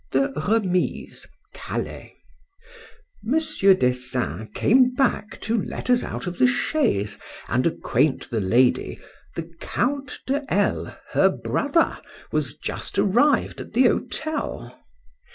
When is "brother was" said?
11.29-12.55